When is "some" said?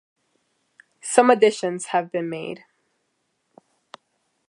1.03-1.29